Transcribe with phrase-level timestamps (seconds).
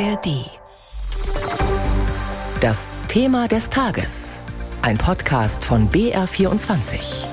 [0.00, 0.50] ARD.
[2.60, 4.38] Das Thema des Tages.
[4.82, 7.26] Ein Podcast von BR24.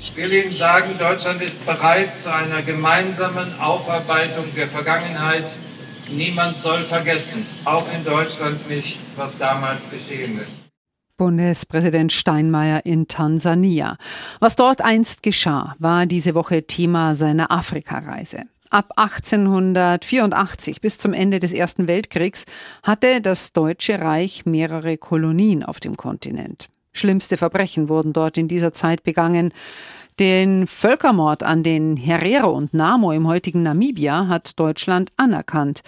[0.00, 5.46] Ich will Ihnen sagen, Deutschland ist bereit zu einer gemeinsamen Aufarbeitung der Vergangenheit.
[6.10, 10.56] Niemand soll vergessen, auch in Deutschland nicht, was damals geschehen ist.
[11.16, 13.96] Bundespräsident Steinmeier in Tansania.
[14.40, 18.46] Was dort einst geschah, war diese Woche Thema seiner Afrikareise.
[18.70, 22.44] Ab 1884 bis zum Ende des Ersten Weltkriegs
[22.82, 26.68] hatte das Deutsche Reich mehrere Kolonien auf dem Kontinent.
[26.92, 29.52] Schlimmste Verbrechen wurden dort in dieser Zeit begangen.
[30.20, 35.80] Den Völkermord an den Herero und Namo im heutigen Namibia hat Deutschland anerkannt.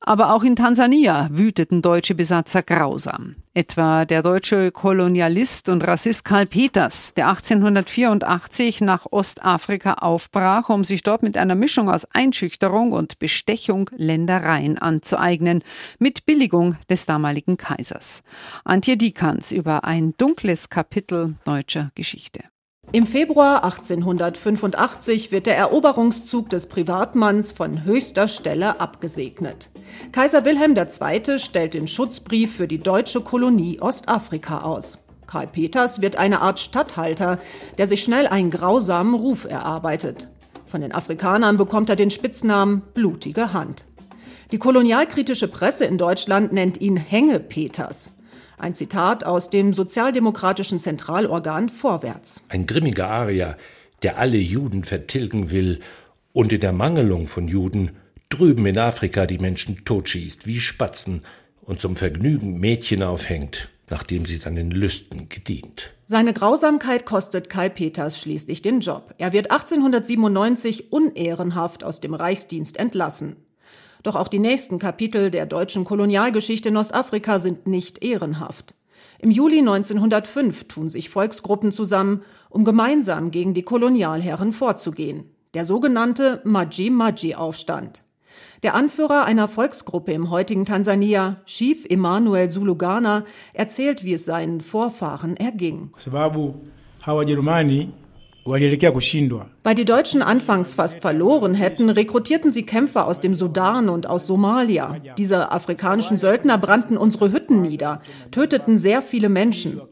[0.00, 3.36] Aber auch in Tansania wüteten deutsche Besatzer grausam.
[3.54, 11.04] Etwa der deutsche Kolonialist und Rassist Karl Peters, der 1884 nach Ostafrika aufbrach, um sich
[11.04, 15.62] dort mit einer Mischung aus Einschüchterung und Bestechung Ländereien anzueignen,
[16.00, 18.24] mit Billigung des damaligen Kaisers.
[18.64, 22.40] Antje Dikans über ein dunkles Kapitel deutscher Geschichte.
[22.90, 29.68] Im Februar 1885 wird der Eroberungszug des Privatmanns von höchster Stelle abgesegnet.
[30.10, 31.38] Kaiser Wilhelm II.
[31.38, 34.96] stellt den Schutzbrief für die deutsche Kolonie Ostafrika aus.
[35.26, 37.38] Karl Peters wird eine Art Statthalter,
[37.76, 40.28] der sich schnell einen grausamen Ruf erarbeitet.
[40.64, 43.84] Von den Afrikanern bekommt er den Spitznamen Blutige Hand.
[44.50, 48.12] Die kolonialkritische Presse in Deutschland nennt ihn Hänge Peters.
[48.58, 52.42] Ein Zitat aus dem sozialdemokratischen Zentralorgan Vorwärts.
[52.48, 53.56] Ein grimmiger Arier,
[54.02, 55.80] der alle Juden vertilgen will
[56.32, 57.92] und in der Mangelung von Juden
[58.28, 61.22] drüben in Afrika die Menschen totschießt wie Spatzen
[61.62, 65.92] und zum Vergnügen Mädchen aufhängt, nachdem sie seinen Lüsten gedient.
[66.06, 69.14] Seine Grausamkeit kostet Kai Peters schließlich den Job.
[69.18, 73.36] Er wird 1897 unehrenhaft aus dem Reichsdienst entlassen.
[74.08, 78.74] Doch auch die nächsten Kapitel der deutschen Kolonialgeschichte in Ostafrika sind nicht ehrenhaft.
[79.18, 85.24] Im Juli 1905 tun sich Volksgruppen zusammen, um gemeinsam gegen die Kolonialherren vorzugehen.
[85.52, 88.00] Der sogenannte Maji-Maji-Aufstand.
[88.62, 95.36] Der Anführer einer Volksgruppe im heutigen Tansania, Chief Emanuel Zulugana, erzählt, wie es seinen Vorfahren
[95.36, 95.90] erging.
[98.48, 104.26] Weil die Deutschen anfangs fast verloren hätten, rekrutierten sie Kämpfer aus dem Sudan und aus
[104.26, 104.96] Somalia.
[105.18, 108.00] Diese afrikanischen Söldner brannten unsere Hütten nieder,
[108.30, 109.82] töteten sehr viele Menschen.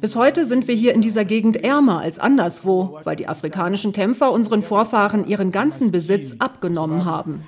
[0.00, 4.32] Bis heute sind wir hier in dieser Gegend ärmer als anderswo, weil die afrikanischen Kämpfer
[4.32, 7.42] unseren Vorfahren ihren ganzen Besitz abgenommen haben.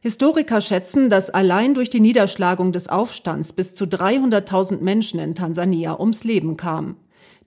[0.00, 5.98] Historiker schätzen, dass allein durch die Niederschlagung des Aufstands bis zu 300.000 Menschen in Tansania
[5.98, 6.96] ums Leben kamen.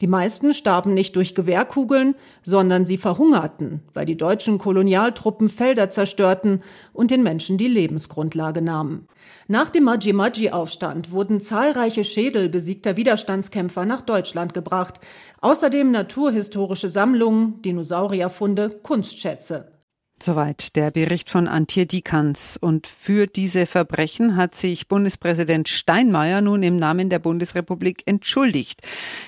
[0.02, 6.64] Die meisten starben nicht durch Gewehrkugeln, sondern sie verhungerten, weil die deutschen Kolonialtruppen Felder zerstörten
[6.94, 9.08] und den Menschen die Lebensgrundlage nahmen.
[9.48, 15.02] Nach dem Maji-Maji-Aufstand wurden zahlreiche Schädel besiegter Widerstandskämpfer nach Deutschland gebracht,
[15.42, 19.79] außerdem naturhistorische Sammlungen, Dinosaurierfunde, Kunstschätze.
[20.22, 22.58] Soweit der Bericht von Antje Dikans.
[22.58, 28.82] Und für diese Verbrechen hat sich Bundespräsident Steinmeier nun im Namen der Bundesrepublik entschuldigt.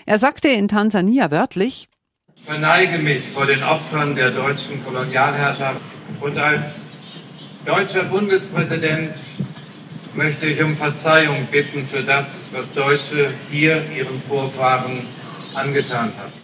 [0.06, 1.88] Er sagte in Tansania wörtlich,
[2.36, 5.82] ich verneige mich vor den Opfern der deutschen Kolonialherrschaft
[6.20, 6.82] und als
[7.66, 9.14] deutscher Bundespräsident
[10.16, 15.06] möchte ich um Verzeihung bitten für das, was Deutsche hier ihren Vorfahren
[15.54, 16.41] angetan haben.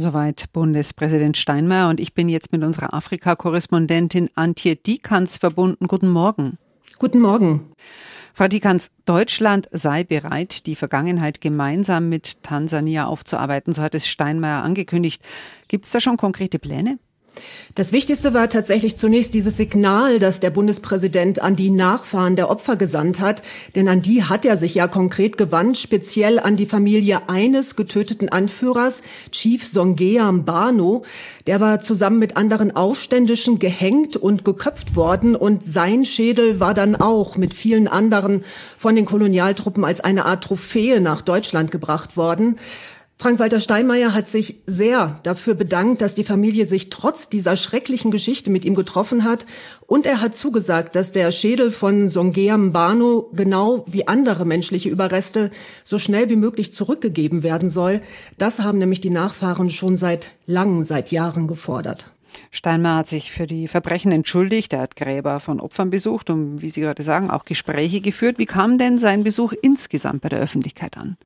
[0.00, 5.88] Soweit Bundespräsident Steinmeier und ich bin jetzt mit unserer Afrika-Korrespondentin Antje Dikans verbunden.
[5.88, 6.56] Guten Morgen.
[7.00, 7.72] Guten Morgen.
[8.32, 14.62] Frau Dikans, Deutschland sei bereit, die Vergangenheit gemeinsam mit Tansania aufzuarbeiten, so hat es Steinmeier
[14.62, 15.26] angekündigt.
[15.66, 17.00] Gibt es da schon konkrete Pläne?
[17.74, 22.74] Das Wichtigste war tatsächlich zunächst dieses Signal, das der Bundespräsident an die Nachfahren der Opfer
[22.76, 23.42] gesandt hat.
[23.76, 28.28] Denn an die hat er sich ja konkret gewandt, speziell an die Familie eines getöteten
[28.28, 31.04] Anführers, Chief Songea Mbano.
[31.46, 36.96] Der war zusammen mit anderen Aufständischen gehängt und geköpft worden und sein Schädel war dann
[36.96, 38.44] auch mit vielen anderen
[38.76, 42.58] von den Kolonialtruppen als eine Art Trophäe nach Deutschland gebracht worden.
[43.20, 48.48] Frank-Walter Steinmeier hat sich sehr dafür bedankt, dass die Familie sich trotz dieser schrecklichen Geschichte
[48.48, 49.44] mit ihm getroffen hat.
[49.88, 55.50] Und er hat zugesagt, dass der Schädel von Songea Mbano genau wie andere menschliche Überreste
[55.82, 58.02] so schnell wie möglich zurückgegeben werden soll.
[58.38, 62.12] Das haben nämlich die Nachfahren schon seit langem, seit Jahren gefordert.
[62.52, 64.72] Steinmeier hat sich für die Verbrechen entschuldigt.
[64.72, 68.38] Er hat Gräber von Opfern besucht und, wie Sie gerade sagen, auch Gespräche geführt.
[68.38, 71.16] Wie kam denn sein Besuch insgesamt bei der Öffentlichkeit an?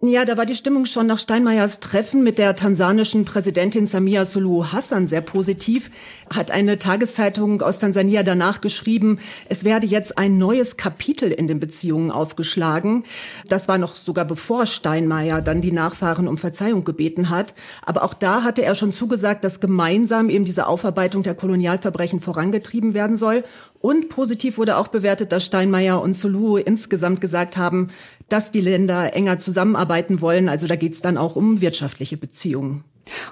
[0.00, 4.66] Ja, da war die Stimmung schon nach Steinmeiers Treffen mit der tansanischen Präsidentin Samia Suluhu
[4.70, 5.90] Hassan sehr positiv.
[6.32, 9.18] Hat eine Tageszeitung aus Tansania danach geschrieben,
[9.48, 13.02] es werde jetzt ein neues Kapitel in den Beziehungen aufgeschlagen.
[13.48, 17.54] Das war noch sogar bevor Steinmeier dann die Nachfahren um Verzeihung gebeten hat.
[17.84, 22.94] Aber auch da hatte er schon zugesagt, dass gemeinsam eben diese Aufarbeitung der Kolonialverbrechen vorangetrieben
[22.94, 23.42] werden soll.
[23.80, 27.88] Und positiv wurde auch bewertet, dass Steinmeier und Suluhu insgesamt gesagt haben,
[28.28, 30.48] dass die Länder enger zusammenarbeiten wollen.
[30.48, 32.84] Also da geht es dann auch um wirtschaftliche Beziehungen.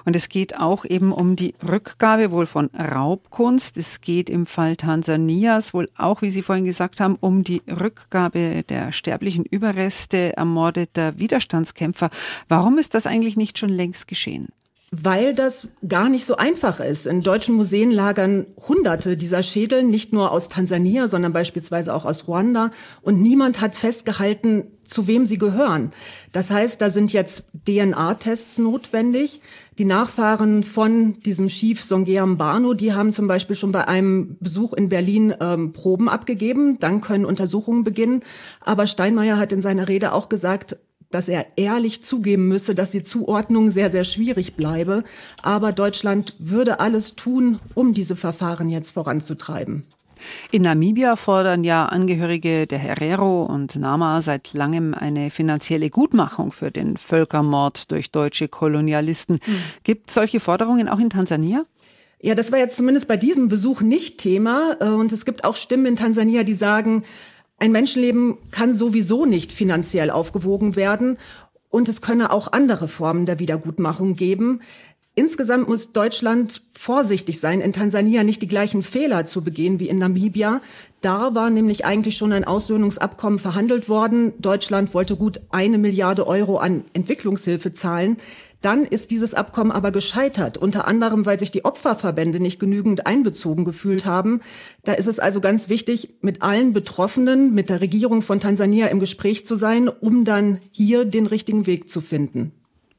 [0.05, 3.77] Und es geht auch eben um die Rückgabe wohl von Raubkunst.
[3.77, 8.63] Es geht im Fall Tansanias wohl auch, wie Sie vorhin gesagt haben, um die Rückgabe
[8.63, 12.09] der sterblichen Überreste ermordeter Widerstandskämpfer.
[12.47, 14.47] Warum ist das eigentlich nicht schon längst geschehen?
[14.89, 17.07] Weil das gar nicht so einfach ist.
[17.07, 22.29] In deutschen Museen lagern Hunderte dieser Schädel, nicht nur aus Tansania, sondern beispielsweise auch aus
[22.29, 22.71] Ruanda.
[23.01, 25.91] Und niemand hat festgehalten, zu wem sie gehören.
[26.31, 29.41] Das heißt, da sind jetzt DNA-Tests notwendig.
[29.77, 34.71] Die Nachfahren von diesem Chief Songeam Bano, die haben zum Beispiel schon bei einem Besuch
[34.71, 36.79] in Berlin ähm, Proben abgegeben.
[36.79, 38.21] Dann können Untersuchungen beginnen.
[38.61, 40.77] Aber Steinmeier hat in seiner Rede auch gesagt,
[41.09, 45.03] dass er ehrlich zugeben müsse, dass die Zuordnung sehr, sehr schwierig bleibe.
[45.41, 49.83] Aber Deutschland würde alles tun, um diese Verfahren jetzt voranzutreiben.
[50.51, 56.71] In Namibia fordern ja Angehörige der Herero und Nama seit langem eine finanzielle Gutmachung für
[56.71, 59.35] den Völkermord durch deutsche Kolonialisten.
[59.35, 59.59] Mhm.
[59.83, 61.65] Gibt solche Forderungen auch in Tansania?
[62.19, 64.71] Ja, das war jetzt zumindest bei diesem Besuch nicht Thema.
[64.81, 67.03] Und es gibt auch Stimmen in Tansania, die sagen,
[67.57, 71.17] ein Menschenleben kann sowieso nicht finanziell aufgewogen werden
[71.69, 74.61] und es könne auch andere Formen der Wiedergutmachung geben.
[75.15, 79.97] Insgesamt muss Deutschland vorsichtig sein, in Tansania nicht die gleichen Fehler zu begehen wie in
[79.97, 80.61] Namibia.
[81.01, 84.33] Da war nämlich eigentlich schon ein Aussöhnungsabkommen verhandelt worden.
[84.37, 88.17] Deutschland wollte gut eine Milliarde Euro an Entwicklungshilfe zahlen.
[88.61, 93.65] Dann ist dieses Abkommen aber gescheitert, unter anderem, weil sich die Opferverbände nicht genügend einbezogen
[93.65, 94.41] gefühlt haben.
[94.83, 98.99] Da ist es also ganz wichtig, mit allen Betroffenen, mit der Regierung von Tansania im
[98.99, 102.51] Gespräch zu sein, um dann hier den richtigen Weg zu finden.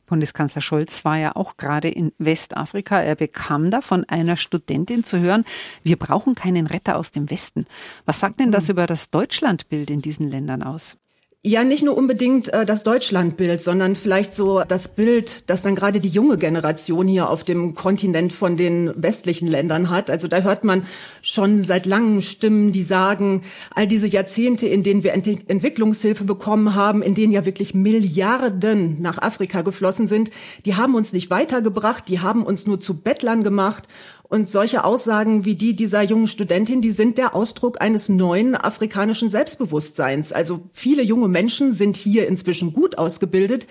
[0.08, 3.00] Bundeskanzler Scholz war ja auch gerade in Westafrika.
[3.00, 5.44] Er bekam da von einer Studentin zu hören,
[5.84, 7.66] wir brauchen keinen Retter aus dem Westen.
[8.06, 8.72] Was sagt denn das hm.
[8.72, 10.96] über das Deutschlandbild in diesen Ländern aus?
[11.44, 16.00] Ja, nicht nur unbedingt äh, das Deutschlandbild, sondern vielleicht so das Bild, das dann gerade
[16.00, 20.10] die junge Generation hier auf dem Kontinent von den westlichen Ländern hat.
[20.10, 20.84] Also da hört man
[21.22, 23.42] schon seit langem Stimmen, die sagen,
[23.72, 29.00] all diese Jahrzehnte, in denen wir Ent Entwicklungshilfe bekommen haben, in denen ja wirklich Milliarden
[29.00, 30.32] nach Afrika geflossen sind,
[30.64, 33.86] die haben uns nicht weitergebracht, die haben uns nur zu Bettlern gemacht
[34.28, 39.30] und solche Aussagen wie die dieser jungen Studentin, die sind der Ausdruck eines neuen afrikanischen
[39.30, 40.32] Selbstbewusstseins.
[40.32, 43.66] Also viele junge Menschen sind hier inzwischen gut ausgebildet.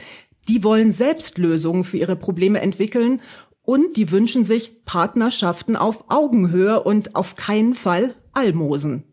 [0.47, 3.21] Die wollen selbst Lösungen für ihre Probleme entwickeln
[3.61, 9.03] und die wünschen sich Partnerschaften auf Augenhöhe und auf keinen Fall Almosen.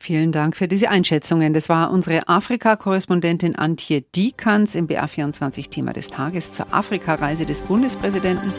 [0.00, 1.52] Vielen Dank für diese Einschätzungen.
[1.52, 8.52] Das war unsere Afrika-Korrespondentin Antje Diekanz im BA24-Thema des Tages zur Afrikareise des Bundespräsidenten.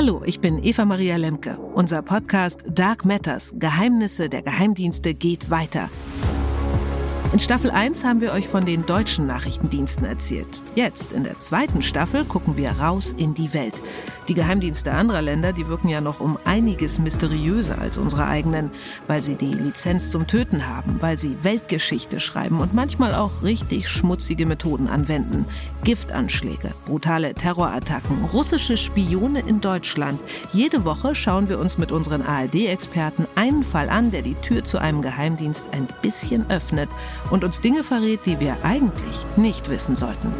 [0.00, 1.58] Hallo, ich bin Eva Maria Lemke.
[1.74, 5.90] Unser Podcast Dark Matters, Geheimnisse der Geheimdienste geht weiter.
[7.32, 10.62] In Staffel 1 haben wir euch von den deutschen Nachrichtendiensten erzählt.
[10.76, 13.74] Jetzt, in der zweiten Staffel, gucken wir raus in die Welt.
[14.28, 18.70] Die Geheimdienste anderer Länder, die wirken ja noch um einiges mysteriöser als unsere eigenen,
[19.06, 23.88] weil sie die Lizenz zum Töten haben, weil sie Weltgeschichte schreiben und manchmal auch richtig
[23.88, 25.46] schmutzige Methoden anwenden.
[25.82, 30.20] Giftanschläge, brutale Terrorattacken, russische Spione in Deutschland.
[30.52, 34.76] Jede Woche schauen wir uns mit unseren ARD-Experten einen Fall an, der die Tür zu
[34.76, 36.90] einem Geheimdienst ein bisschen öffnet
[37.30, 40.34] und uns Dinge verrät, die wir eigentlich nicht wissen sollten.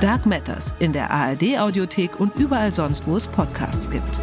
[0.00, 4.20] Dark Matters in der ARD Audiothek und überall sonst, wo es Podcasts gibt.